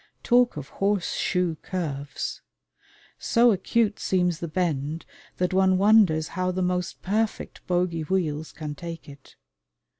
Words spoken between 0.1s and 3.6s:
Talk of horse shoe curves! So